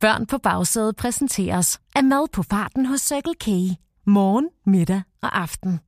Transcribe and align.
Børn 0.00 0.26
på 0.26 0.38
bagsædet 0.38 0.96
præsenteres 0.96 1.80
af 1.94 2.04
mad 2.04 2.28
på 2.32 2.42
farten 2.42 2.86
hos 2.86 3.00
Circle 3.00 3.34
K. 3.34 3.46
Morgen, 4.06 4.48
middag 4.66 5.02
og 5.22 5.40
aften. 5.40 5.80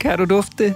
Kan 0.00 0.18
du 0.18 0.24
dufte 0.24 0.64
det? 0.64 0.74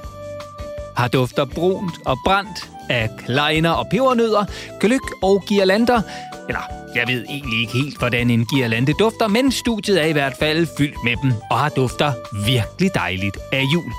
Har 0.97 1.09
dufter 1.09 1.45
brunt 1.45 1.95
og 2.07 2.17
brændt 2.25 2.71
af 2.91 3.11
kleiner 3.19 3.71
og 3.71 3.87
pebernødder, 3.91 4.45
gløk 4.81 5.23
og 5.23 5.43
girlander. 5.49 6.03
Eller, 6.49 6.61
jeg 6.95 7.09
ved 7.09 7.25
egentlig 7.29 7.61
ikke 7.61 7.73
helt, 7.73 7.99
hvordan 7.99 8.31
en 8.31 8.47
girlande 8.47 8.93
dufter, 8.93 9.29
men 9.29 9.53
studiet 9.53 10.03
er 10.03 10.07
i 10.07 10.13
hvert 10.13 10.35
fald 10.39 10.67
fyldt 10.79 11.05
med 11.05 11.17
dem 11.23 11.33
og 11.51 11.59
har 11.59 11.69
dufter 11.69 12.13
virkelig 12.47 12.91
dejligt 12.95 13.39
af 13.53 13.63
jul. 13.75 13.93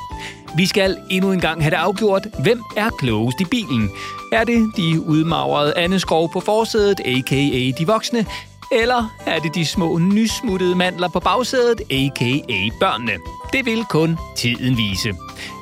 Vi 0.58 0.66
skal 0.66 0.98
endnu 1.10 1.32
en 1.32 1.40
gang 1.40 1.62
have 1.62 1.72
det 1.72 1.78
afgjort. 1.78 2.28
Hvem 2.40 2.62
er 2.78 2.90
klogest 2.90 3.42
i 3.42 3.46
bilen? 3.46 3.92
Er 4.32 4.44
det 4.44 4.72
de 4.78 5.02
udmagrede 5.02 5.78
andeskov 5.78 6.32
på 6.34 6.40
forsædet, 6.40 7.00
a.k.a. 7.00 7.72
de 7.80 7.88
voksne? 7.88 8.26
Eller 8.72 9.16
er 9.26 9.40
det 9.40 9.56
de 9.56 9.66
små 9.66 9.98
nysmuttede 9.98 10.76
mandler 10.76 11.08
på 11.08 11.20
bagsædet, 11.20 11.82
a.k.a. 11.82 12.70
børnene? 12.80 13.12
Det 13.54 13.66
vil 13.66 13.84
kun 13.90 14.18
tiden 14.38 14.78
vise. 14.78 15.14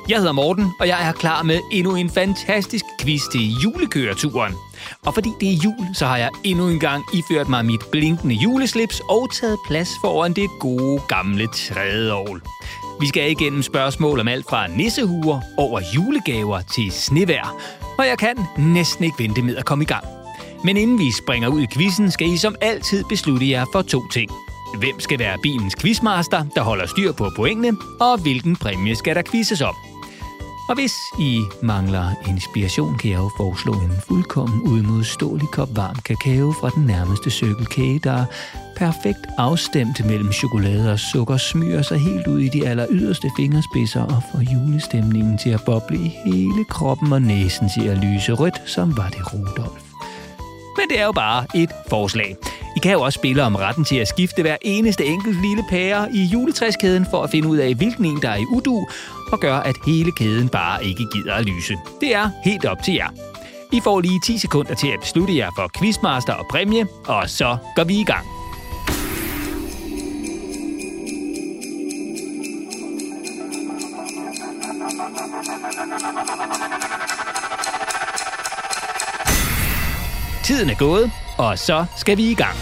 Jeg 0.08 0.18
hedder 0.18 0.32
Morten, 0.32 0.66
og 0.80 0.88
jeg 0.88 1.08
er 1.08 1.12
klar 1.12 1.42
med 1.42 1.60
endnu 1.72 1.94
en 1.94 2.10
fantastisk 2.10 2.84
quiz 3.00 3.22
til 3.32 3.52
julekøreturen. 3.62 4.54
Og 5.06 5.14
fordi 5.14 5.30
det 5.40 5.48
er 5.52 5.56
jul, 5.64 5.94
så 5.94 6.06
har 6.06 6.16
jeg 6.16 6.30
endnu 6.44 6.68
en 6.68 6.80
gang 6.80 7.04
iført 7.14 7.48
mig 7.48 7.64
mit 7.64 7.80
blinkende 7.92 8.34
juleslips 8.34 9.00
og 9.08 9.32
taget 9.32 9.58
plads 9.66 9.88
foran 10.00 10.32
det 10.32 10.50
gode 10.60 11.00
gamle 11.08 11.46
trædeovl. 11.46 12.42
Vi 13.00 13.06
skal 13.06 13.30
igennem 13.30 13.62
spørgsmål 13.62 14.20
om 14.20 14.28
alt 14.28 14.46
fra 14.48 14.66
nissehuer 14.66 15.40
over 15.56 15.80
julegaver 15.94 16.60
til 16.60 16.92
snevær. 16.92 17.56
Og 17.98 18.06
jeg 18.06 18.18
kan 18.18 18.36
næsten 18.58 19.04
ikke 19.04 19.22
vente 19.22 19.42
med 19.42 19.56
at 19.56 19.64
komme 19.64 19.84
i 19.84 19.86
gang. 19.86 20.04
Men 20.64 20.76
inden 20.76 20.98
vi 20.98 21.12
springer 21.12 21.48
ud 21.48 21.60
i 21.60 21.66
quizzen, 21.72 22.10
skal 22.10 22.28
I 22.28 22.36
som 22.36 22.54
altid 22.60 23.04
beslutte 23.08 23.50
jer 23.50 23.64
for 23.72 23.82
to 23.82 24.08
ting. 24.08 24.30
Hvem 24.78 25.00
skal 25.00 25.18
være 25.18 25.38
bilens 25.42 25.76
quizmaster, 25.76 26.44
der 26.54 26.62
holder 26.62 26.86
styr 26.86 27.12
på 27.12 27.30
pointene, 27.36 27.76
og 28.00 28.18
hvilken 28.18 28.56
præmie 28.56 28.96
skal 28.96 29.14
der 29.14 29.22
quizzes 29.22 29.60
om? 29.60 29.93
Og 30.68 30.74
hvis 30.74 30.94
I 31.18 31.42
mangler 31.62 32.10
inspiration, 32.28 32.98
kan 32.98 33.10
jeg 33.10 33.18
jo 33.18 33.30
foreslå 33.36 33.72
en 33.72 33.92
fuldkommen 34.08 34.62
udmodståelig 34.62 35.48
kop 35.52 35.68
varm 35.76 35.96
kakao 36.04 36.52
fra 36.52 36.70
den 36.70 36.86
nærmeste 36.86 37.30
cykelkage, 37.30 37.98
der 37.98 38.24
perfekt 38.76 39.26
afstemt 39.38 40.06
mellem 40.06 40.32
chokolade 40.32 40.92
og 40.92 40.98
sukker 40.98 41.36
smyrer 41.36 41.82
sig 41.82 41.98
helt 41.98 42.26
ud 42.26 42.40
i 42.40 42.48
de 42.48 42.68
aller 42.68 42.86
yderste 42.90 43.30
fingerspidser 43.36 44.02
og 44.02 44.22
får 44.32 44.40
julestemningen 44.52 45.38
til 45.38 45.50
at 45.50 45.64
boble 45.66 45.98
i 45.98 46.08
hele 46.24 46.64
kroppen 46.70 47.12
og 47.12 47.22
næsen 47.22 47.68
til 47.68 47.88
at 47.88 47.98
lyse 47.98 48.32
rødt, 48.32 48.62
som 48.66 48.96
var 48.96 49.08
det 49.08 49.34
Rudolf. 49.34 49.83
Men 50.76 50.88
det 50.88 51.00
er 51.00 51.04
jo 51.04 51.12
bare 51.12 51.46
et 51.54 51.70
forslag. 51.88 52.36
I 52.76 52.78
kan 52.82 52.92
jo 52.92 53.00
også 53.00 53.16
spille 53.16 53.42
om 53.42 53.54
retten 53.54 53.84
til 53.84 53.96
at 53.96 54.08
skifte 54.08 54.42
hver 54.42 54.56
eneste 54.62 55.04
enkelt 55.04 55.42
lille 55.42 55.64
pære 55.70 56.12
i 56.12 56.24
juletræskæden 56.24 57.06
for 57.10 57.22
at 57.22 57.30
finde 57.30 57.48
ud 57.48 57.56
af, 57.56 57.74
hvilken 57.74 58.04
en, 58.04 58.22
der 58.22 58.28
er 58.28 58.36
i 58.36 58.46
udu, 58.52 58.86
og 59.32 59.40
gøre, 59.40 59.66
at 59.66 59.76
hele 59.86 60.12
kæden 60.12 60.48
bare 60.48 60.84
ikke 60.84 61.06
gider 61.12 61.34
at 61.34 61.44
lyse. 61.44 61.74
Det 62.00 62.14
er 62.14 62.30
helt 62.44 62.64
op 62.64 62.82
til 62.82 62.94
jer. 62.94 63.08
I 63.72 63.80
får 63.84 64.00
lige 64.00 64.20
10 64.26 64.38
sekunder 64.38 64.74
til 64.74 64.88
at 64.88 65.00
beslutte 65.00 65.36
jer 65.36 65.50
for 65.56 65.70
quizmaster 65.78 66.32
og 66.32 66.46
præmie, 66.50 66.86
og 67.06 67.30
så 67.30 67.56
går 67.76 67.84
vi 67.84 68.00
i 68.00 68.04
gang. 68.04 68.26
Tiden 80.64 80.76
er 80.76 80.78
gået, 80.78 81.10
og 81.38 81.58
så 81.58 81.84
skal 81.96 82.16
vi 82.16 82.30
i 82.30 82.34
gang. 82.34 82.56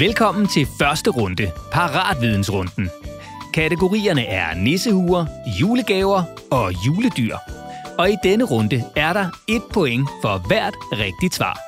Velkommen 0.00 0.48
til 0.48 0.66
første 0.78 1.10
runde, 1.10 1.50
Paratvidensrunden. 1.72 2.90
Kategorierne 3.54 4.26
er 4.26 4.54
nissehuer, 4.54 5.26
julegaver 5.60 6.22
og 6.50 6.86
juledyr. 6.86 7.36
Og 7.98 8.10
i 8.10 8.16
denne 8.22 8.44
runde 8.44 8.84
er 8.96 9.12
der 9.12 9.26
et 9.48 9.62
point 9.72 10.08
for 10.22 10.38
hvert 10.46 10.74
rigtigt 10.92 11.34
svar. 11.34 11.60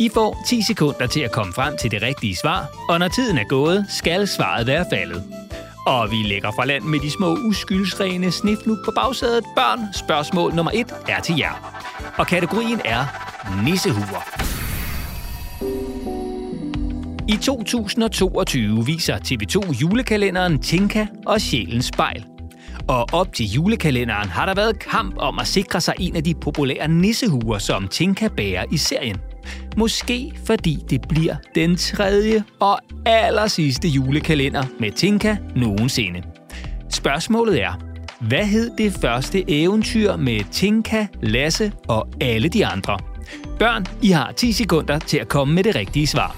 I 0.00 0.08
får 0.14 0.36
10 0.46 0.62
sekunder 0.62 1.06
til 1.06 1.20
at 1.20 1.32
komme 1.32 1.52
frem 1.52 1.76
til 1.76 1.90
det 1.90 2.02
rigtige 2.02 2.36
svar, 2.36 2.68
og 2.88 2.98
når 2.98 3.08
tiden 3.08 3.38
er 3.38 3.48
gået, 3.48 3.86
skal 3.88 4.28
svaret 4.28 4.66
være 4.66 4.86
faldet. 4.92 5.45
Og 5.86 6.10
vi 6.10 6.16
lægger 6.16 6.50
fra 6.50 6.64
land 6.64 6.84
med 6.84 7.00
de 7.00 7.10
små 7.10 7.36
uskyldsrene 7.36 8.30
snifnuk 8.30 8.78
på 8.84 8.92
bagsædet. 8.96 9.44
Børn, 9.56 9.80
spørgsmål 9.94 10.54
nummer 10.54 10.72
1 10.74 10.94
er 11.08 11.20
til 11.20 11.36
jer. 11.38 11.74
Og 12.16 12.26
kategorien 12.26 12.80
er 12.84 13.04
nissehuer. 13.64 14.22
I 17.28 17.36
2022 17.36 18.86
viser 18.86 19.16
TV2 19.16 19.80
julekalenderen 19.80 20.62
Tinka 20.62 21.06
og 21.26 21.40
Sjælens 21.40 21.86
Spejl. 21.86 22.24
Og 22.88 23.06
op 23.12 23.32
til 23.32 23.46
julekalenderen 23.46 24.28
har 24.28 24.46
der 24.46 24.54
været 24.54 24.78
kamp 24.78 25.14
om 25.18 25.38
at 25.38 25.46
sikre 25.46 25.80
sig 25.80 25.94
en 26.00 26.16
af 26.16 26.24
de 26.24 26.34
populære 26.34 26.88
nissehuer, 26.88 27.58
som 27.58 27.88
Tinka 27.88 28.28
bærer 28.28 28.64
i 28.72 28.76
serien. 28.76 29.16
Måske 29.76 30.32
fordi 30.46 30.78
det 30.90 31.08
bliver 31.08 31.36
den 31.54 31.76
tredje 31.76 32.44
og 32.60 32.78
aller 33.06 33.46
sidste 33.46 33.88
julekalender 33.88 34.64
med 34.80 34.90
Tinka 34.90 35.36
nogensinde. 35.56 36.22
Spørgsmålet 36.90 37.62
er, 37.62 37.72
hvad 38.20 38.44
hed 38.44 38.70
det 38.78 38.92
første 38.92 39.44
eventyr 39.48 40.16
med 40.16 40.40
Tinka, 40.52 41.06
Lasse 41.22 41.72
og 41.88 42.08
alle 42.20 42.48
de 42.48 42.66
andre? 42.66 42.98
Børn, 43.58 43.86
I 44.02 44.10
har 44.10 44.32
10 44.32 44.52
sekunder 44.52 44.98
til 44.98 45.18
at 45.18 45.28
komme 45.28 45.54
med 45.54 45.64
det 45.64 45.74
rigtige 45.74 46.06
svar. 46.06 46.36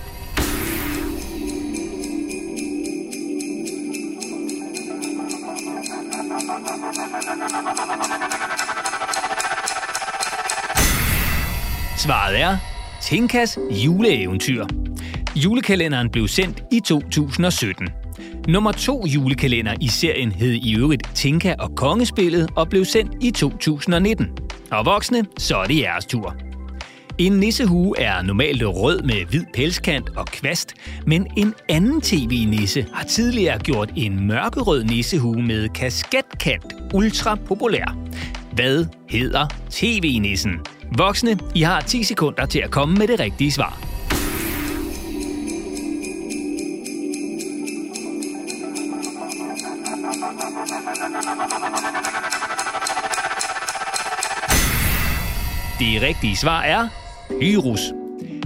Svaret 11.97 12.41
er 12.41 12.68
Tinkas 13.03 13.59
juleeventyr. 13.71 14.65
Julekalenderen 15.37 16.11
blev 16.11 16.29
sendt 16.29 16.63
i 16.73 16.81
2017. 16.81 17.89
Nummer 18.49 18.73
to 18.73 19.07
julekalender 19.07 19.75
i 19.81 19.89
serien 19.89 20.33
hed 20.33 20.53
i 20.53 20.77
øvrigt 20.77 21.11
Tinka 21.15 21.55
og 21.59 21.75
Kongespillet 21.77 22.51
og 22.57 22.69
blev 22.69 22.85
sendt 22.85 23.13
i 23.21 23.31
2019. 23.31 24.27
Og 24.71 24.87
voksne, 24.87 25.25
så 25.39 25.57
er 25.57 25.65
det 25.65 25.79
jeres 25.81 26.07
tur. 26.07 26.37
En 27.19 27.33
nissehue 27.33 27.95
er 27.99 28.23
normalt 28.23 28.63
rød 28.65 29.03
med 29.03 29.27
hvid 29.31 29.45
pelskant 29.55 30.17
og 30.17 30.27
kvast, 30.27 30.75
men 31.07 31.27
en 31.37 31.55
anden 31.69 32.01
tv-nisse 32.01 32.87
har 32.93 33.05
tidligere 33.05 33.59
gjort 33.59 33.91
en 33.97 34.27
mørkerød 34.27 34.85
nissehue 34.85 35.43
med 35.43 35.69
kasketkant 35.69 36.75
ultra 36.95 37.35
populær. 37.35 37.97
Hvad 38.53 38.87
hedder 39.09 39.47
tv-nissen? 39.71 40.53
Voksne, 40.97 41.39
I 41.55 41.63
har 41.63 41.81
10 41.81 42.03
sekunder 42.03 42.47
til 42.47 42.59
at 42.59 42.71
komme 42.71 42.95
med 42.95 43.09
det 43.09 43.21
rigtige 43.21 43.53
svar. 43.53 43.79
Det 55.79 56.03
rigtige 56.03 56.37
svar 56.37 56.63
er 56.63 56.89
Pyrus. 57.41 57.81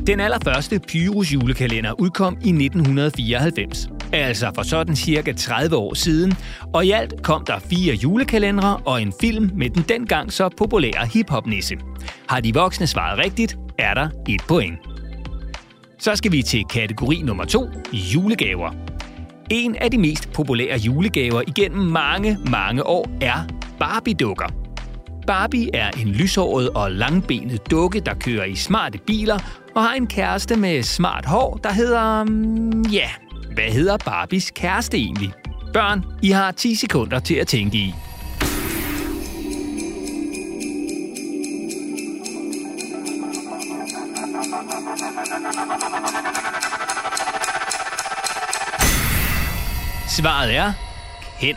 Den 0.07 0.21
allerførste 0.21 0.79
Pyrus 0.79 1.33
julekalender 1.33 2.01
udkom 2.01 2.35
i 2.35 2.49
1994, 2.49 3.89
altså 4.13 4.51
for 4.55 4.63
sådan 4.63 4.97
cirka 4.97 5.33
30 5.33 5.77
år 5.77 5.95
siden, 5.95 6.35
og 6.75 6.87
i 6.87 6.91
alt 6.91 7.23
kom 7.23 7.45
der 7.45 7.59
fire 7.59 7.95
julekalendere 7.95 8.77
og 8.77 9.03
en 9.03 9.13
film 9.21 9.51
med 9.55 9.71
den 9.71 9.85
dengang 9.89 10.33
så 10.33 10.49
populære 10.57 11.07
hiphop-nisse. 11.07 11.77
Har 12.33 12.41
de 12.41 12.55
voksne 12.55 12.87
svaret 12.87 13.19
rigtigt, 13.19 13.57
er 13.79 13.95
der 13.95 14.09
et 14.29 14.43
point. 14.49 14.79
Så 15.99 16.17
skal 16.17 16.33
vi 16.33 16.43
til 16.43 16.65
kategori 16.65 17.23
nummer 17.25 17.45
2, 17.45 17.69
julegaver. 17.93 18.71
En 19.51 19.77
af 19.77 19.91
de 19.91 19.99
mest 19.99 20.33
populære 20.33 20.79
julegaver 20.79 21.43
igennem 21.47 21.81
mange, 21.81 22.39
mange 22.51 22.87
år 22.87 23.09
er 23.21 23.47
Barbie-dukker. 23.79 24.47
Barbie 25.27 25.77
er 25.77 25.91
en 25.91 26.09
lyshåret 26.09 26.71
og 26.71 26.93
langbenet 26.93 27.71
dukke, 27.71 28.01
der 28.01 28.15
kører 28.15 28.45
i 28.45 28.55
smarte 28.55 28.99
biler 28.99 29.39
og 29.75 29.83
har 29.83 29.95
en 29.95 30.07
kæreste 30.07 30.57
med 30.57 30.83
smart 30.83 31.27
hår, 31.27 31.61
der 31.65 31.73
hedder... 31.73 32.25
Mm, 32.25 32.83
ja, 32.83 33.09
hvad 33.55 33.73
hedder 33.73 33.97
Barbies 33.97 34.51
kæreste 34.51 34.97
egentlig? 34.97 35.33
Børn, 35.73 36.05
I 36.23 36.31
har 36.31 36.51
10 36.51 36.75
sekunder 36.75 37.19
til 37.19 37.35
at 37.35 37.47
tænke 37.47 37.79
i. 37.79 37.95
Svaret 50.17 50.55
er 50.57 50.73
Ken. 51.41 51.57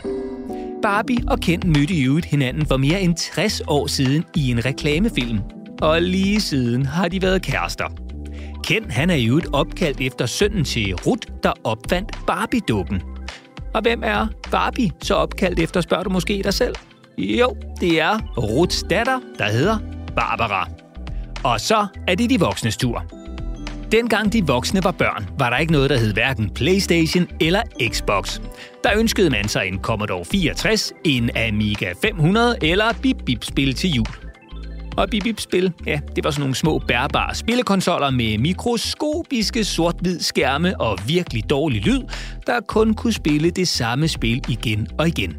Barbie 0.82 1.18
og 1.28 1.40
Ken 1.40 1.62
mødte 1.66 1.94
i 1.94 2.04
øvrigt 2.04 2.26
hinanden 2.26 2.66
for 2.66 2.76
mere 2.76 3.00
end 3.00 3.16
60 3.16 3.62
år 3.66 3.86
siden 3.86 4.24
i 4.36 4.50
en 4.50 4.64
reklamefilm. 4.64 5.40
Og 5.82 6.02
lige 6.02 6.40
siden 6.40 6.86
har 6.86 7.08
de 7.08 7.22
været 7.22 7.42
kærester. 7.42 7.84
Ken 8.64 8.90
han 8.90 9.10
er 9.10 9.14
i 9.14 9.26
øvrigt 9.26 9.46
opkaldt 9.52 10.00
efter 10.00 10.26
sønnen 10.26 10.64
til 10.64 10.94
Ruth, 10.94 11.28
der 11.42 11.52
opfandt 11.64 12.18
Barbie-dukken. 12.26 13.02
Og 13.74 13.82
hvem 13.82 14.02
er 14.04 14.26
Barbie 14.50 14.90
så 15.02 15.14
opkaldt 15.14 15.58
efter, 15.58 15.80
spørger 15.80 16.04
du 16.04 16.10
måske 16.10 16.42
dig 16.44 16.54
selv? 16.54 16.74
Jo, 17.18 17.56
det 17.80 18.00
er 18.00 18.18
Ruths 18.38 18.84
datter, 18.90 19.20
der 19.38 19.48
hedder 19.48 19.78
Barbara. 20.16 20.68
Og 21.44 21.60
så 21.60 21.86
er 22.08 22.14
det 22.14 22.30
de 22.30 22.40
voksnes 22.40 22.76
tur. 22.76 23.25
Dengang 23.92 24.32
de 24.32 24.46
voksne 24.46 24.84
var 24.84 24.90
børn, 24.90 25.28
var 25.38 25.50
der 25.50 25.56
ikke 25.56 25.72
noget, 25.72 25.90
der 25.90 25.98
hed 25.98 26.12
hverken 26.12 26.50
PlayStation 26.50 27.28
eller 27.40 27.62
Xbox. 27.88 28.40
Der 28.84 28.90
ønskede 28.96 29.30
man 29.30 29.48
sig 29.48 29.66
en 29.66 29.78
Commodore 29.78 30.24
64, 30.24 30.92
en 31.04 31.30
Amiga 31.36 31.92
500 32.02 32.56
eller 32.62 32.92
Bip-Bip-spil 33.02 33.74
til 33.74 33.90
jul. 33.90 34.06
Og 34.96 35.08
Bip-Bip-spil, 35.10 35.72
ja, 35.86 36.00
det 36.16 36.24
var 36.24 36.30
sådan 36.30 36.40
nogle 36.40 36.54
små 36.54 36.78
bærbare 36.78 37.34
spillekonsoller 37.34 38.10
med 38.10 38.38
mikroskopiske 38.38 39.64
sort-hvid 39.64 40.20
skærme 40.20 40.80
og 40.80 40.98
virkelig 41.06 41.50
dårlig 41.50 41.86
lyd, 41.86 42.02
der 42.46 42.60
kun 42.68 42.94
kunne 42.94 43.12
spille 43.12 43.50
det 43.50 43.68
samme 43.68 44.08
spil 44.08 44.44
igen 44.48 44.86
og 44.98 45.08
igen. 45.08 45.36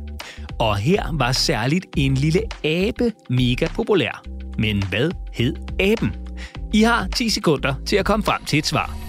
Og 0.59 0.77
her 0.77 1.03
var 1.13 1.31
særligt 1.31 1.85
en 1.97 2.13
lille 2.13 2.41
abe 2.63 3.11
mega 3.29 3.67
populær. 3.75 4.23
Men 4.57 4.83
hvad 4.89 5.11
hed 5.33 5.55
aben? 5.79 6.26
I 6.73 6.81
har 6.81 7.07
10 7.15 7.29
sekunder 7.29 7.73
til 7.85 7.95
at 7.95 8.05
komme 8.05 8.23
frem 8.23 8.45
til 8.45 8.59
et 8.59 8.65
svar. 8.65 9.07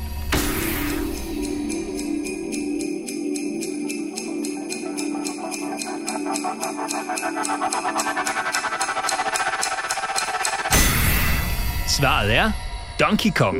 Svaret 11.98 12.34
er 12.34 12.52
Donkey 13.00 13.30
Kong. 13.36 13.56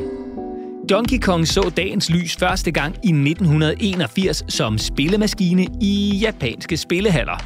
Donkey 0.90 1.18
Kong 1.20 1.48
så 1.48 1.72
dagens 1.76 2.10
lys 2.10 2.36
første 2.36 2.70
gang 2.70 2.94
i 2.94 3.08
1981 3.08 4.44
som 4.48 4.78
spillemaskine 4.78 5.66
i 5.80 6.18
japanske 6.22 6.76
spillehaller. 6.76 7.44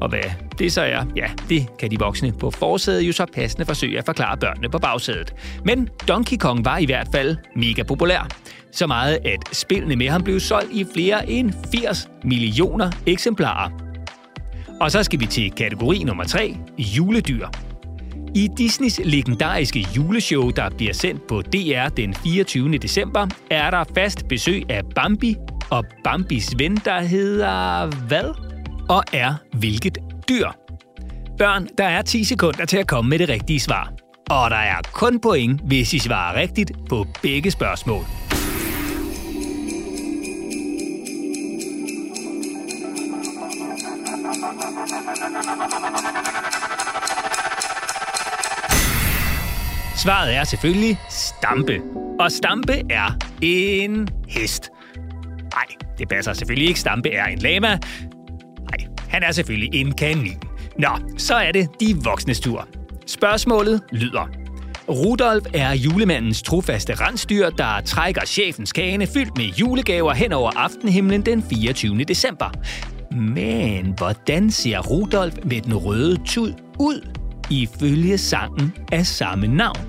Og 0.00 0.08
hvad 0.08 0.45
det 0.58 0.72
så 0.72 0.80
er, 0.80 1.04
ja, 1.16 1.26
det 1.48 1.66
kan 1.78 1.90
de 1.90 1.98
voksne 1.98 2.32
på 2.32 2.50
forsædet 2.50 3.02
jo 3.02 3.12
så 3.12 3.26
passende 3.34 3.66
forsøge 3.66 3.98
at 3.98 4.04
forklare 4.06 4.36
børnene 4.36 4.68
på 4.68 4.78
bagsædet. 4.78 5.34
Men 5.64 5.88
Donkey 6.08 6.36
Kong 6.36 6.64
var 6.64 6.78
i 6.78 6.84
hvert 6.84 7.08
fald 7.12 7.36
mega 7.56 7.82
populær. 7.82 8.28
Så 8.72 8.86
meget, 8.86 9.18
at 9.24 9.56
spillene 9.56 9.96
med 9.96 10.08
ham 10.08 10.22
blev 10.22 10.40
solgt 10.40 10.72
i 10.72 10.86
flere 10.94 11.30
end 11.30 11.52
80 11.72 12.08
millioner 12.24 12.90
eksemplarer. 13.06 13.70
Og 14.80 14.90
så 14.90 15.02
skal 15.02 15.20
vi 15.20 15.26
til 15.26 15.50
kategori 15.50 16.02
nummer 16.04 16.24
3, 16.24 16.56
juledyr. 16.78 17.48
I 18.34 18.48
Disneys 18.58 19.00
legendariske 19.04 19.86
juleshow, 19.96 20.50
der 20.50 20.70
bliver 20.70 20.92
sendt 20.92 21.26
på 21.26 21.42
DR 21.42 21.88
den 21.88 22.14
24. 22.14 22.78
december, 22.78 23.26
er 23.50 23.70
der 23.70 23.84
fast 23.94 24.28
besøg 24.28 24.70
af 24.70 24.82
Bambi 24.94 25.36
og 25.70 25.84
Bambis 26.04 26.54
ven, 26.58 26.76
der 26.76 27.00
hedder 27.00 27.86
hvad? 28.06 28.34
Og 28.88 29.04
er 29.12 29.34
hvilket 29.52 29.98
dyr? 30.28 30.48
Børn, 31.38 31.68
der 31.78 31.84
er 31.84 32.02
10 32.02 32.24
sekunder 32.24 32.64
til 32.64 32.76
at 32.76 32.86
komme 32.86 33.10
med 33.10 33.18
det 33.18 33.28
rigtige 33.28 33.60
svar. 33.60 33.92
Og 34.30 34.50
der 34.50 34.56
er 34.56 34.80
kun 34.92 35.20
point, 35.20 35.60
hvis 35.60 35.94
I 35.94 35.98
svarer 35.98 36.40
rigtigt 36.40 36.72
på 36.88 37.06
begge 37.22 37.50
spørgsmål. 37.50 38.04
Svaret 49.96 50.34
er 50.34 50.44
selvfølgelig 50.44 50.98
stampe. 51.10 51.80
Og 52.20 52.32
stampe 52.32 52.82
er 52.90 53.18
en 53.42 54.08
hest. 54.28 54.70
Nej, 55.54 55.66
det 55.98 56.08
passer 56.08 56.32
selvfølgelig 56.32 56.68
ikke. 56.68 56.80
Stampe 56.80 57.10
er 57.10 57.24
en 57.24 57.38
lama. 57.38 57.78
Han 59.08 59.22
er 59.22 59.32
selvfølgelig 59.32 59.80
en 59.80 59.94
kanin. 59.94 60.38
Nå, 60.78 60.88
så 61.18 61.34
er 61.34 61.52
det 61.52 61.68
de 61.80 61.96
voksnes 62.04 62.40
tur. 62.40 62.68
Spørgsmålet 63.06 63.80
lyder. 63.92 64.28
Rudolf 64.88 65.44
er 65.54 65.72
julemandens 65.72 66.42
trofaste 66.42 66.94
rensdyr, 66.94 67.50
der 67.50 67.80
trækker 67.80 68.24
chefens 68.26 68.72
kane 68.72 69.06
fyldt 69.06 69.36
med 69.36 69.44
julegaver 69.44 70.12
hen 70.12 70.32
over 70.32 70.50
aftenhimlen 70.56 71.22
den 71.22 71.44
24. 71.50 72.04
december. 72.04 72.50
Men 73.12 73.94
hvordan 73.96 74.50
ser 74.50 74.78
Rudolf 74.78 75.34
med 75.44 75.60
den 75.60 75.74
røde 75.74 76.16
tud 76.26 76.52
ud 76.78 77.08
ifølge 77.50 78.18
sangen 78.18 78.74
af 78.92 79.06
samme 79.06 79.46
navn? 79.46 79.86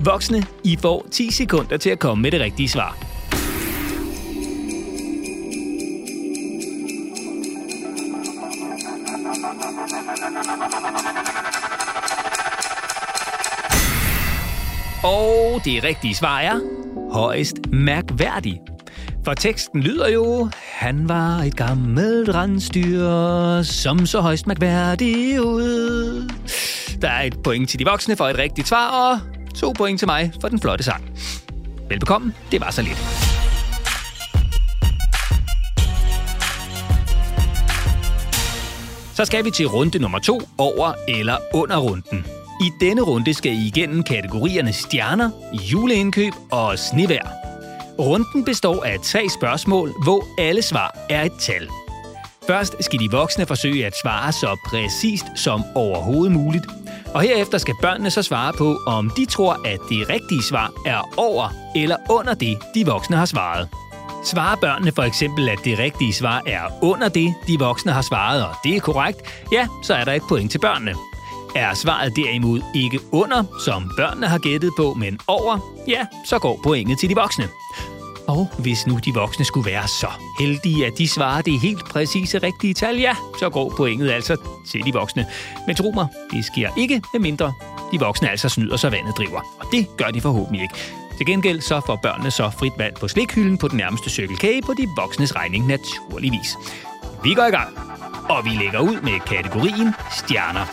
Voksne, 0.00 0.42
I 0.64 0.76
får 0.76 1.06
10 1.10 1.30
sekunder 1.30 1.76
til 1.76 1.90
at 1.90 1.98
komme 1.98 2.22
med 2.22 2.30
det 2.30 2.40
rigtige 2.40 2.68
svar. 2.68 3.17
Og 15.02 15.60
det 15.64 15.84
rigtige 15.84 16.14
svar 16.14 16.40
er 16.40 16.60
højst 17.12 17.56
mærkværdig. 17.72 18.60
For 19.24 19.34
teksten 19.34 19.82
lyder 19.82 20.08
jo, 20.08 20.50
han 20.72 21.08
var 21.08 21.38
et 21.38 21.56
gammelt 21.56 22.28
rensdyr, 22.34 23.62
som 23.62 24.06
så 24.06 24.20
højst 24.20 24.46
mærkværdig 24.46 25.40
ud. 25.44 26.30
Der 27.02 27.08
er 27.08 27.22
et 27.22 27.42
point 27.44 27.70
til 27.70 27.78
de 27.78 27.84
voksne 27.84 28.16
for 28.16 28.28
et 28.28 28.38
rigtigt 28.38 28.68
svar, 28.68 28.88
og 28.90 29.20
to 29.54 29.72
point 29.78 29.98
til 29.98 30.08
mig 30.08 30.32
for 30.40 30.48
den 30.48 30.60
flotte 30.60 30.84
sang. 30.84 31.04
Velbekomme, 31.88 32.34
det 32.52 32.60
var 32.60 32.70
så 32.70 32.82
lidt. 32.82 33.27
Så 39.18 39.24
skal 39.24 39.44
vi 39.44 39.50
til 39.50 39.66
runde 39.66 39.98
nummer 39.98 40.18
to, 40.18 40.40
over 40.58 40.92
eller 41.08 41.36
under 41.54 41.76
runden. 41.78 42.26
I 42.60 42.70
denne 42.80 43.02
runde 43.02 43.34
skal 43.34 43.52
I 43.52 43.66
igennem 43.66 44.02
kategorierne 44.02 44.72
stjerner, 44.72 45.30
juleindkøb 45.72 46.32
og 46.50 46.78
snevær. 46.78 47.32
Runden 47.98 48.44
består 48.44 48.84
af 48.84 49.00
tre 49.00 49.28
spørgsmål, 49.28 49.92
hvor 50.04 50.24
alle 50.40 50.62
svar 50.62 50.98
er 51.10 51.22
et 51.22 51.32
tal. 51.40 51.68
Først 52.46 52.84
skal 52.84 53.00
de 53.00 53.10
voksne 53.10 53.46
forsøge 53.46 53.86
at 53.86 53.94
svare 54.02 54.32
så 54.32 54.56
præcist 54.66 55.26
som 55.36 55.62
overhovedet 55.74 56.32
muligt. 56.32 56.66
Og 57.14 57.22
herefter 57.22 57.58
skal 57.58 57.74
børnene 57.82 58.10
så 58.10 58.22
svare 58.22 58.52
på, 58.52 58.78
om 58.86 59.10
de 59.16 59.26
tror, 59.26 59.52
at 59.66 59.80
det 59.88 60.08
rigtige 60.08 60.42
svar 60.42 60.72
er 60.86 61.14
over 61.16 61.54
eller 61.76 61.96
under 62.10 62.34
det, 62.34 62.58
de 62.74 62.86
voksne 62.86 63.16
har 63.16 63.26
svaret. 63.26 63.68
Svarer 64.24 64.56
børnene 64.56 64.92
for 64.92 65.02
eksempel, 65.02 65.48
at 65.48 65.58
det 65.64 65.78
rigtige 65.78 66.12
svar 66.12 66.42
er 66.46 66.60
under 66.82 67.08
det, 67.08 67.34
de 67.46 67.58
voksne 67.58 67.92
har 67.92 68.02
svaret, 68.02 68.46
og 68.46 68.54
det 68.64 68.76
er 68.76 68.80
korrekt, 68.80 69.18
ja, 69.52 69.66
så 69.82 69.94
er 69.94 70.04
der 70.04 70.12
et 70.12 70.22
point 70.28 70.50
til 70.50 70.58
børnene. 70.58 70.94
Er 71.56 71.74
svaret 71.74 72.16
derimod 72.16 72.60
ikke 72.74 73.00
under, 73.12 73.44
som 73.64 73.92
børnene 73.96 74.26
har 74.26 74.38
gættet 74.38 74.72
på, 74.76 74.94
men 74.94 75.18
over, 75.26 75.58
ja, 75.88 76.06
så 76.24 76.38
går 76.38 76.60
pointet 76.62 76.98
til 76.98 77.08
de 77.08 77.14
voksne. 77.14 77.48
Og 78.28 78.48
hvis 78.58 78.86
nu 78.86 78.98
de 79.04 79.14
voksne 79.14 79.44
skulle 79.44 79.70
være 79.70 79.88
så 79.88 80.08
heldige, 80.40 80.86
at 80.86 80.92
de 80.98 81.08
svarer 81.08 81.42
det 81.42 81.60
helt 81.60 81.84
præcise 81.84 82.38
rigtige 82.38 82.74
tal, 82.74 82.96
ja, 82.96 83.14
så 83.38 83.50
går 83.50 83.74
pointet 83.76 84.10
altså 84.10 84.36
til 84.70 84.84
de 84.84 84.92
voksne. 84.92 85.26
Men 85.66 85.76
tro 85.76 85.90
mig, 85.94 86.06
det 86.30 86.44
sker 86.44 86.70
ikke, 86.76 87.02
medmindre 87.12 87.52
de 87.92 88.00
voksne 88.00 88.30
altså 88.30 88.48
snyder, 88.48 88.76
så 88.76 88.90
vandet 88.90 89.16
driver. 89.16 89.40
Og 89.60 89.66
det 89.72 89.86
gør 89.96 90.06
de 90.06 90.20
forhåbentlig 90.20 90.62
ikke. 90.62 90.74
Til 91.18 91.26
gengæld 91.26 91.60
så 91.60 91.80
får 91.86 91.96
børnene 91.96 92.30
så 92.30 92.50
frit 92.50 92.72
valg 92.78 92.94
på 92.94 93.08
slikhylden 93.08 93.58
på 93.58 93.68
den 93.68 93.76
nærmeste 93.76 94.10
Circle 94.10 94.36
K 94.36 94.66
på 94.66 94.74
de 94.74 94.86
voksnes 94.96 95.36
regning 95.36 95.66
naturligvis. 95.66 96.56
Vi 97.24 97.34
går 97.34 97.46
i 97.46 97.50
gang, 97.50 97.78
og 98.28 98.44
vi 98.44 98.50
lægger 98.50 98.78
ud 98.80 99.00
med 99.02 99.20
kategorien 99.26 99.94
stjerner. 100.18 100.64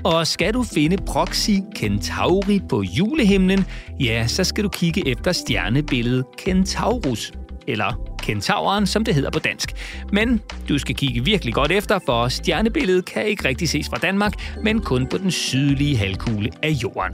Og 0.03 0.27
skal 0.27 0.53
du 0.53 0.63
finde 0.63 0.98
Proxy 0.98 1.50
Centauri 1.77 2.60
på 2.70 2.82
julehimlen, 2.82 3.65
ja, 4.00 4.27
så 4.27 4.43
skal 4.43 4.63
du 4.63 4.70
kigge 4.70 5.08
efter 5.08 5.32
stjernebilledet 5.32 6.25
Centaurus, 6.39 7.32
eller 7.67 8.15
Kentauren, 8.20 8.88
som 8.88 9.05
det 9.05 9.15
hedder 9.15 9.29
på 9.29 9.39
dansk. 9.39 9.74
Men 10.12 10.41
du 10.70 10.77
skal 10.77 10.96
kigge 10.96 11.25
virkelig 11.25 11.53
godt 11.53 11.72
efter, 11.72 12.00
for 12.05 12.27
stjernebilledet 12.27 13.05
kan 13.05 13.25
ikke 13.25 13.48
rigtig 13.48 13.70
ses 13.70 13.89
fra 13.89 13.98
Danmark, 13.98 14.34
men 14.63 14.82
kun 14.82 15.08
på 15.08 15.17
den 15.17 15.32
sydlige 15.32 15.98
halvkugle 15.98 16.51
af 16.62 16.70
jorden. 16.70 17.13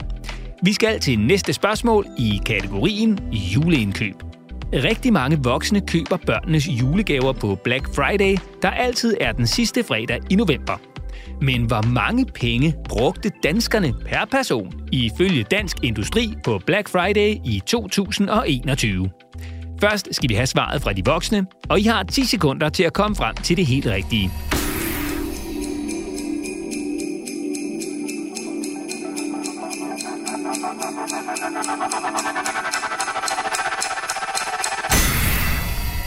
Vi 0.62 0.72
skal 0.72 1.00
til 1.00 1.18
næste 1.18 1.52
spørgsmål 1.52 2.06
i 2.18 2.40
kategorien 2.46 3.18
juleindkøb. 3.32 4.29
Rigtig 4.72 5.12
mange 5.12 5.38
voksne 5.42 5.80
køber 5.80 6.16
børnenes 6.26 6.68
julegaver 6.68 7.32
på 7.32 7.58
Black 7.64 7.94
Friday, 7.94 8.36
der 8.62 8.70
altid 8.70 9.16
er 9.20 9.32
den 9.32 9.46
sidste 9.46 9.84
fredag 9.84 10.20
i 10.30 10.34
november. 10.34 10.80
Men 11.42 11.64
hvor 11.64 11.82
mange 11.82 12.26
penge 12.26 12.74
brugte 12.88 13.30
danskerne 13.42 13.94
per 14.06 14.24
person 14.30 14.72
ifølge 14.92 15.42
Dansk 15.42 15.76
Industri 15.82 16.34
på 16.44 16.60
Black 16.66 16.88
Friday 16.88 17.36
i 17.44 17.62
2021? 17.66 19.10
Først 19.80 20.08
skal 20.12 20.28
vi 20.28 20.34
have 20.34 20.46
svaret 20.46 20.82
fra 20.82 20.92
de 20.92 21.02
voksne, 21.04 21.46
og 21.68 21.80
I 21.80 21.82
har 21.82 22.02
10 22.02 22.24
sekunder 22.24 22.68
til 22.68 22.82
at 22.82 22.92
komme 22.92 23.16
frem 23.16 23.34
til 23.34 23.56
det 23.56 23.66
helt 23.66 23.86
rigtige. 23.86 24.30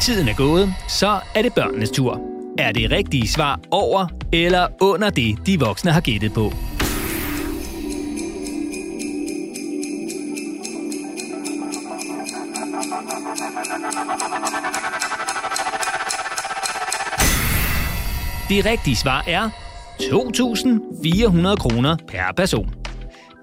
Tiden 0.04 0.28
er 0.28 0.36
gået, 0.36 0.74
så 0.88 1.20
er 1.36 1.42
det 1.42 1.54
børnenes 1.54 1.92
tur. 1.92 2.22
Er 2.58 2.72
det 2.72 2.92
rigtige 2.92 3.28
svar 3.28 3.60
over 3.72 4.08
eller 4.34 4.68
under 4.82 5.10
det, 5.10 5.48
de 5.48 5.60
voksne 5.60 5.92
har 5.92 6.02
gættet 6.02 6.34
på? 6.34 6.54
Det 18.50 18.66
rigtige 18.66 18.96
svar 18.96 19.24
er 19.28 19.50
2.400 20.02 21.56
kroner 21.56 21.98
per 22.08 22.34
person. 22.38 22.83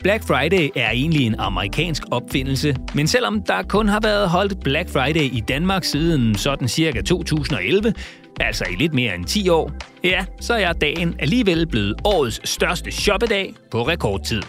Black 0.03 0.25
Friday 0.25 0.69
er 0.77 0.91
egentlig 0.91 1.27
en 1.27 1.35
amerikansk 1.39 2.03
opfindelse, 2.11 2.77
men 2.95 3.07
selvom 3.07 3.43
der 3.43 3.63
kun 3.63 3.89
har 3.89 4.01
været 4.01 4.29
holdt 4.29 4.61
Black 4.61 4.91
Friday 4.91 5.21
i 5.21 5.41
Danmark 5.49 5.85
siden 5.85 6.35
sådan 6.35 6.69
cirka 6.69 7.01
2011, 7.01 7.95
altså 8.41 8.65
i 8.71 8.75
lidt 8.75 8.95
mere 8.95 9.15
end 9.15 9.25
10 9.25 9.49
år, 9.49 9.73
ja, 10.05 10.25
så 10.41 10.55
er 10.55 10.73
dagen 10.73 11.17
alligevel 11.19 11.67
blevet 11.67 11.95
årets 12.05 12.49
største 12.49 12.91
shoppedag 12.91 13.55
på 13.71 13.83
rekordtid. 13.83 14.43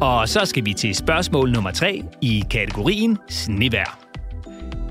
Og 0.00 0.28
så 0.28 0.40
skal 0.44 0.64
vi 0.64 0.72
til 0.72 0.94
spørgsmål 0.94 1.52
nummer 1.52 1.70
3 1.70 2.02
i 2.22 2.44
kategorien 2.50 3.18
snevær. 3.28 3.98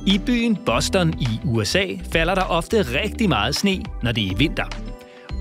I 0.07 0.19
byen 0.25 0.55
Boston 0.65 1.13
i 1.19 1.27
USA 1.45 1.85
falder 2.11 2.35
der 2.35 2.43
ofte 2.43 2.81
rigtig 2.81 3.29
meget 3.29 3.55
sne, 3.55 3.83
når 4.03 4.11
det 4.11 4.31
er 4.31 4.35
vinter. 4.35 4.90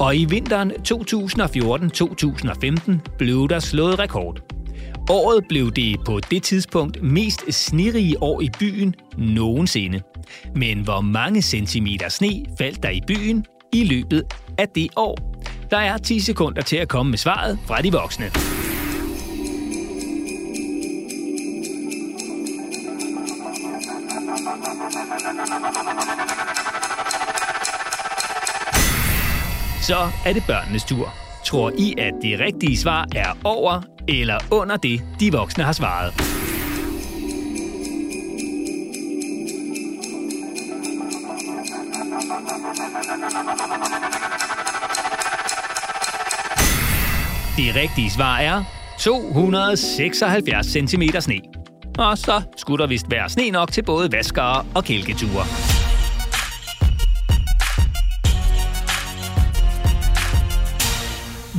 Og 0.00 0.16
i 0.16 0.24
vinteren 0.24 0.72
2014-2015 0.72 2.92
blev 3.18 3.48
der 3.48 3.58
slået 3.58 3.98
rekord. 3.98 4.40
Året 5.10 5.44
blev 5.48 5.70
det 5.70 5.96
på 6.06 6.20
det 6.30 6.42
tidspunkt 6.42 7.02
mest 7.02 7.52
snirige 7.52 8.22
år 8.22 8.40
i 8.40 8.50
byen 8.58 8.94
nogensinde. 9.18 10.00
Men 10.54 10.80
hvor 10.80 11.00
mange 11.00 11.42
centimeter 11.42 12.08
sne 12.08 12.44
faldt 12.58 12.82
der 12.82 12.90
i 12.90 13.00
byen 13.06 13.46
i 13.72 13.84
løbet 13.84 14.24
af 14.58 14.68
det 14.68 14.88
år? 14.96 15.18
Der 15.70 15.78
er 15.78 15.98
10 15.98 16.20
sekunder 16.20 16.62
til 16.62 16.76
at 16.76 16.88
komme 16.88 17.10
med 17.10 17.18
svaret 17.18 17.58
fra 17.66 17.82
de 17.82 17.92
voksne. 17.92 18.30
Så 29.90 30.10
er 30.26 30.32
det 30.32 30.42
børnenes 30.46 30.84
tur. 30.84 31.14
Tror 31.44 31.72
I, 31.78 31.94
at 31.98 32.14
det 32.22 32.40
rigtige 32.40 32.78
svar 32.78 33.06
er 33.16 33.38
over 33.44 33.82
eller 34.08 34.38
under 34.50 34.76
det, 34.76 35.02
de 35.20 35.32
voksne 35.32 35.64
har 35.64 35.72
svaret? 35.72 36.14
Det 47.56 47.76
rigtige 47.82 48.10
svar 48.10 48.38
er 48.38 48.64
276 48.98 50.66
cm 50.66 51.02
sne. 51.20 51.40
Og 51.98 52.18
så 52.18 52.42
skulle 52.56 52.82
der 52.82 52.88
vist 52.88 53.10
være 53.10 53.28
sne 53.28 53.50
nok 53.50 53.72
til 53.72 53.82
både 53.82 54.12
vaskere 54.12 54.66
og 54.74 54.84
kælketure. 54.84 55.59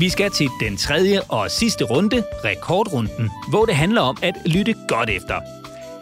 Vi 0.01 0.09
skal 0.09 0.31
til 0.31 0.49
den 0.59 0.77
tredje 0.77 1.21
og 1.29 1.51
sidste 1.51 1.83
runde, 1.83 2.23
rekordrunden, 2.45 3.31
hvor 3.49 3.65
det 3.65 3.75
handler 3.75 4.01
om 4.01 4.17
at 4.21 4.33
lytte 4.45 4.75
godt 4.87 5.09
efter. 5.09 5.35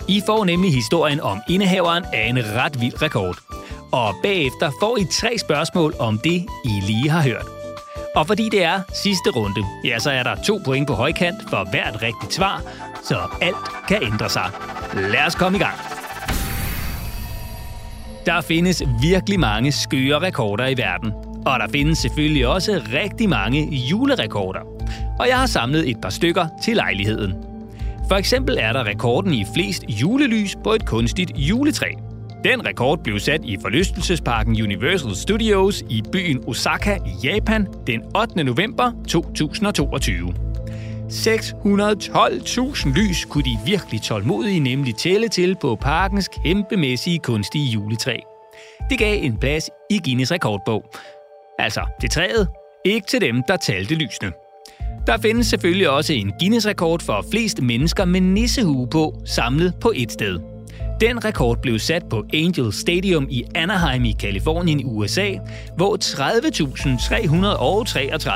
I 0.07 0.21
får 0.25 0.45
nemlig 0.45 0.73
historien 0.73 1.19
om 1.19 1.39
indehaveren 1.49 2.03
af 2.13 2.27
en 2.27 2.37
ret 2.37 2.81
vild 2.81 3.01
rekord. 3.01 3.37
Og 3.91 4.15
bagefter 4.23 4.71
får 4.79 4.97
I 4.97 5.05
tre 5.11 5.37
spørgsmål 5.37 5.93
om 5.99 6.19
det, 6.23 6.45
I 6.65 6.81
lige 6.87 7.09
har 7.09 7.21
hørt. 7.21 7.45
Og 8.15 8.27
fordi 8.27 8.49
det 8.49 8.63
er 8.63 8.81
sidste 9.03 9.29
runde, 9.29 9.65
ja, 9.85 9.99
så 9.99 10.11
er 10.11 10.23
der 10.23 10.43
to 10.43 10.59
point 10.65 10.87
på 10.87 10.93
højkant 10.93 11.49
for 11.49 11.69
hvert 11.71 12.01
rigtigt 12.01 12.33
svar, 12.33 12.61
så 13.03 13.17
alt 13.41 13.87
kan 13.87 14.03
ændre 14.03 14.29
sig. 14.29 14.51
Lad 14.93 15.25
os 15.27 15.35
komme 15.35 15.57
i 15.57 15.61
gang. 15.61 15.77
Der 18.25 18.41
findes 18.41 18.83
virkelig 19.01 19.39
mange 19.39 19.71
skøre 19.71 20.19
rekorder 20.19 20.67
i 20.67 20.77
verden, 20.77 21.13
og 21.49 21.59
der 21.59 21.67
findes 21.67 21.97
selvfølgelig 21.97 22.47
også 22.47 22.81
rigtig 22.93 23.29
mange 23.29 23.75
julerekorder. 23.75 24.59
Og 25.19 25.27
jeg 25.27 25.37
har 25.37 25.45
samlet 25.45 25.89
et 25.89 26.01
par 26.01 26.09
stykker 26.09 26.47
til 26.63 26.75
lejligheden. 26.75 27.33
For 28.07 28.15
eksempel 28.15 28.57
er 28.59 28.73
der 28.73 28.83
rekorden 28.83 29.33
i 29.33 29.45
flest 29.53 29.83
julelys 29.89 30.55
på 30.63 30.73
et 30.73 30.85
kunstigt 30.85 31.31
juletræ. 31.35 31.91
Den 32.43 32.65
rekord 32.65 33.03
blev 33.03 33.19
sat 33.19 33.41
i 33.43 33.57
forlystelsesparken 33.61 34.61
Universal 34.63 35.15
Studios 35.15 35.83
i 35.89 36.03
byen 36.11 36.43
Osaka 36.47 36.95
i 36.95 37.27
Japan 37.27 37.67
den 37.87 38.01
8. 38.17 38.43
november 38.43 38.91
2022. 39.07 40.33
612.000 41.09 42.89
lys 42.99 43.25
kunne 43.25 43.43
de 43.43 43.57
virkelig 43.65 44.01
tålmodige 44.01 44.59
nemlig 44.59 44.95
tælle 44.95 45.27
til 45.27 45.55
på 45.61 45.75
parkens 45.75 46.27
kæmpemæssige 46.27 47.19
kunstige 47.19 47.71
juletræ. 47.71 48.17
Det 48.89 48.99
gav 48.99 49.23
en 49.23 49.37
plads 49.37 49.69
i 49.89 49.99
Guinness 50.05 50.31
rekordbog, 50.31 50.83
Altså 51.59 51.81
til 52.01 52.09
træet, 52.09 52.47
ikke 52.85 53.07
til 53.07 53.21
dem, 53.21 53.43
der 53.47 53.57
talte 53.57 53.95
lysene. 53.95 54.31
Der 55.07 55.17
findes 55.17 55.47
selvfølgelig 55.47 55.89
også 55.89 56.13
en 56.13 56.33
Guinness-rekord 56.39 57.01
for 57.01 57.25
flest 57.31 57.61
mennesker 57.61 58.05
med 58.05 58.21
nissehue 58.21 58.87
på, 58.87 59.21
samlet 59.25 59.73
på 59.81 59.91
et 59.95 60.11
sted. 60.11 60.39
Den 61.01 61.25
rekord 61.25 61.61
blev 61.61 61.79
sat 61.79 62.03
på 62.09 62.23
Angel 62.33 62.73
Stadium 62.73 63.27
i 63.29 63.43
Anaheim 63.55 64.05
i 64.05 64.11
Kalifornien 64.11 64.79
i 64.79 64.83
USA, 64.83 65.29
hvor 65.75 65.97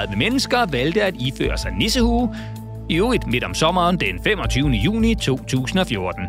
30.333 0.09 0.15
mennesker 0.15 0.65
valgte 0.71 1.03
at 1.03 1.13
iføre 1.19 1.57
sig 1.57 1.71
nissehue, 1.71 2.35
i 2.89 2.95
øvrigt 2.95 3.27
midt 3.27 3.43
om 3.43 3.53
sommeren 3.53 3.97
den 3.97 4.23
25. 4.23 4.69
juni 4.69 5.15
2014. 5.15 6.23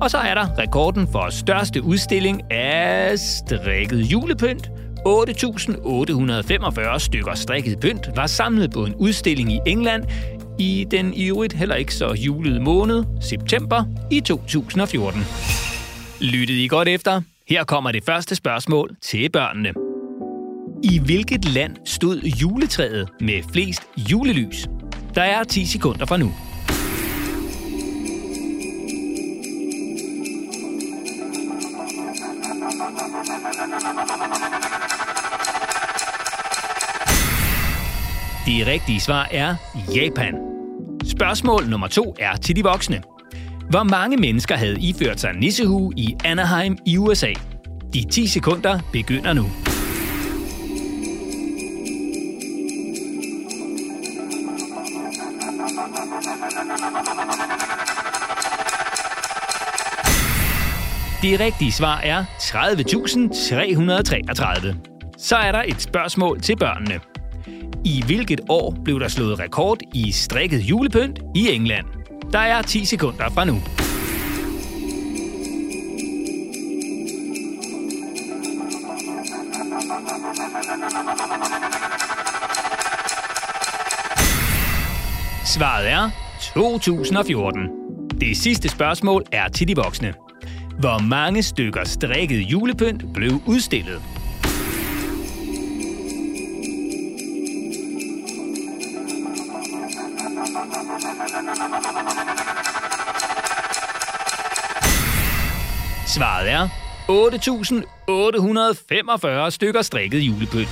Og 0.00 0.10
så 0.10 0.18
er 0.18 0.34
der 0.34 0.58
rekorden 0.58 1.08
for 1.12 1.30
største 1.30 1.82
udstilling 1.82 2.52
af 2.52 3.18
strikket 3.18 3.98
julepynt, 3.98 4.70
8.845 5.06 6.98
stykker 6.98 7.34
strikket 7.34 7.80
pynt 7.80 8.08
var 8.16 8.26
samlet 8.26 8.72
på 8.72 8.84
en 8.84 8.94
udstilling 8.94 9.52
i 9.52 9.60
England 9.66 10.04
i 10.58 10.86
den 10.90 11.14
i 11.14 11.28
øvrigt 11.28 11.52
heller 11.52 11.74
ikke 11.74 11.94
så 11.94 12.12
julede 12.12 12.60
måned, 12.60 13.04
september 13.20 13.84
i 14.10 14.20
2014. 14.20 15.20
Lyttede 16.20 16.64
I 16.64 16.68
godt 16.68 16.88
efter? 16.88 17.20
Her 17.48 17.64
kommer 17.64 17.92
det 17.92 18.04
første 18.04 18.34
spørgsmål 18.34 18.96
til 19.02 19.30
børnene. 19.30 19.72
I 20.84 20.98
hvilket 21.04 21.44
land 21.44 21.76
stod 21.84 22.20
juletræet 22.20 23.08
med 23.20 23.42
flest 23.52 23.82
julelys? 23.96 24.68
Der 25.14 25.22
er 25.22 25.44
10 25.44 25.64
sekunder 25.64 26.06
fra 26.06 26.16
nu. 26.16 26.32
Det 38.46 38.66
rigtige 38.66 39.00
svar 39.00 39.28
er 39.30 39.56
Japan. 39.94 40.34
Spørgsmål 41.04 41.68
nummer 41.68 41.86
to 41.86 42.14
er 42.18 42.36
til 42.36 42.56
de 42.56 42.62
voksne. 42.62 43.02
Hvor 43.70 43.82
mange 43.82 44.16
mennesker 44.16 44.56
havde 44.56 44.80
iført 44.80 45.20
sig 45.20 45.32
nissehue 45.32 45.92
i 45.96 46.16
Anaheim 46.24 46.78
i 46.86 46.98
USA? 46.98 47.32
De 47.94 48.04
10 48.10 48.26
sekunder 48.26 48.80
begynder 48.92 49.32
nu. 49.32 49.42
Det 61.22 61.40
rigtige 61.40 61.72
svar 61.72 61.98
er 61.98 62.24
30.333. 62.24 64.76
Så 65.18 65.36
er 65.36 65.52
der 65.52 65.62
et 65.66 65.82
spørgsmål 65.82 66.40
til 66.40 66.56
børnene. 66.56 67.00
I 67.84 68.02
hvilket 68.06 68.40
år 68.48 68.74
blev 68.84 69.00
der 69.00 69.08
slået 69.08 69.38
rekord 69.38 69.78
i 69.94 70.12
strikket 70.12 70.60
julepynt 70.60 71.18
i 71.34 71.48
England? 71.48 71.86
Der 72.32 72.38
er 72.38 72.62
10 72.62 72.84
sekunder 72.84 73.30
fra 73.30 73.44
nu. 73.44 73.62
Svaret 85.44 85.90
er 85.90 86.10
2014. 86.54 87.60
Det 88.20 88.36
sidste 88.36 88.68
spørgsmål 88.68 89.24
er 89.32 89.48
til 89.48 89.68
de 89.68 89.76
voksne. 89.76 90.14
Hvor 90.78 90.98
mange 91.02 91.42
stykker 91.42 91.84
strikket 91.84 92.40
julepynt 92.40 93.12
blev 93.14 93.30
udstillet? 93.46 94.15
Svaret 106.16 106.50
er 106.50 106.68
8.845 109.46 109.50
stykker 109.50 109.82
strikket 109.82 110.18
julepynt. 110.18 110.68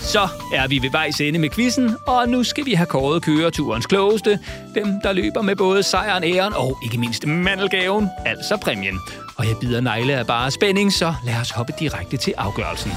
Så 0.00 0.28
er 0.54 0.68
vi 0.68 0.78
ved 0.82 0.90
vejs 0.90 1.20
ende 1.20 1.38
med 1.38 1.50
quizzen, 1.50 1.96
og 2.06 2.28
nu 2.28 2.44
skal 2.44 2.66
vi 2.66 2.72
have 2.72 2.86
kåret 2.86 3.22
køreturens 3.22 3.86
klogeste. 3.86 4.38
Dem, 4.74 4.86
der 5.02 5.12
løber 5.12 5.42
med 5.42 5.56
både 5.56 5.82
sejren, 5.82 6.24
æren 6.24 6.52
og 6.52 6.78
ikke 6.84 6.98
mindst 6.98 7.26
mandelgaven, 7.26 8.08
altså 8.24 8.56
præmien. 8.56 8.98
Og 9.36 9.46
jeg 9.46 9.56
bider 9.60 9.80
negle 9.80 10.14
af 10.14 10.26
bare 10.26 10.50
spænding, 10.50 10.92
så 10.92 11.14
lad 11.24 11.40
os 11.40 11.50
hoppe 11.50 11.72
direkte 11.78 12.16
til 12.16 12.34
afgørelsen. 12.36 12.92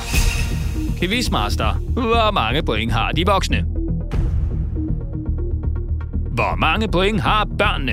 Quizmaster, 0.99 1.73
hvor 1.73 2.31
mange 2.31 2.63
point 2.63 2.91
har 2.91 3.11
de 3.11 3.25
voksne? 3.25 3.78
Hvor 6.39 6.55
mange 6.55 6.87
point 6.87 7.21
har 7.21 7.47
børnene? 7.57 7.91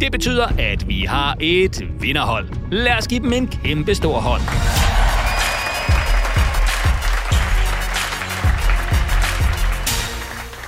Det 0.00 0.12
betyder, 0.12 0.46
at 0.58 0.88
vi 0.88 1.00
har 1.00 1.36
et 1.40 1.82
vinderhold. 2.00 2.48
Lad 2.72 2.98
os 2.98 3.08
give 3.08 3.20
dem 3.20 3.32
en 3.32 3.46
kæmpe 3.48 3.94
stor 3.94 4.20
hånd. 4.20 4.40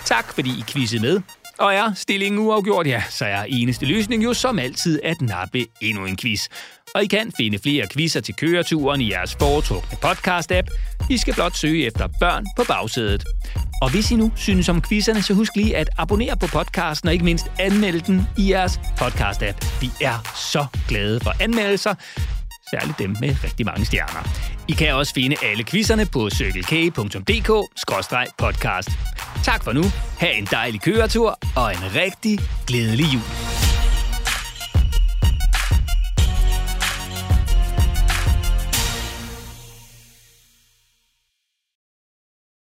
Tak 0.04 0.34
fordi 0.34 0.50
I 0.50 0.64
quizzede 0.68 1.02
med. 1.02 1.20
Og 1.58 1.74
er 1.74 1.92
stillingen 1.94 2.40
uafgjort, 2.40 2.86
ja, 2.86 3.02
så 3.08 3.24
er 3.24 3.42
eneste 3.48 3.86
løsning 3.86 4.24
jo 4.24 4.34
som 4.34 4.58
altid 4.58 5.00
at 5.04 5.20
nappe 5.20 5.66
endnu 5.80 6.04
en 6.04 6.16
quiz. 6.16 6.48
Og 6.94 7.02
I 7.02 7.06
kan 7.06 7.32
finde 7.36 7.58
flere 7.58 7.86
quizzer 7.92 8.20
til 8.20 8.34
køreturen 8.34 9.00
i 9.00 9.10
jeres 9.10 9.36
foretrukne 9.40 9.98
podcast-app. 10.04 10.66
I 11.10 11.18
skal 11.18 11.34
blot 11.34 11.56
søge 11.56 11.86
efter 11.86 12.08
børn 12.20 12.46
på 12.56 12.64
bagsædet. 12.68 13.24
Og 13.82 13.90
hvis 13.90 14.10
I 14.10 14.16
nu 14.16 14.32
synes 14.36 14.68
om 14.68 14.82
quizzerne, 14.82 15.22
så 15.22 15.34
husk 15.34 15.56
lige 15.56 15.76
at 15.76 15.90
abonnere 15.98 16.36
på 16.36 16.46
podcasten 16.46 17.08
og 17.08 17.12
ikke 17.12 17.24
mindst 17.24 17.46
anmelde 17.58 18.00
den 18.00 18.26
i 18.38 18.50
jeres 18.50 18.80
podcast-app. 19.00 19.80
Vi 19.80 19.90
er 20.00 20.34
så 20.52 20.66
glade 20.88 21.20
for 21.20 21.32
anmeldelser, 21.40 21.94
særligt 22.70 22.98
dem 22.98 23.16
med 23.20 23.36
rigtig 23.44 23.66
mange 23.66 23.84
stjerner. 23.84 24.28
I 24.68 24.72
kan 24.72 24.94
også 24.94 25.14
finde 25.14 25.36
alle 25.42 25.64
quizzerne 25.64 26.06
på 26.06 26.30
cykelk.dk-podcast. 26.30 28.90
Tak 29.44 29.64
for 29.64 29.72
nu. 29.72 29.84
Ha' 30.18 30.32
en 30.32 30.48
dejlig 30.50 30.80
køretur 30.80 31.38
og 31.56 31.72
en 31.72 31.94
rigtig 31.94 32.38
glædelig 32.66 33.06
jul. 33.14 33.57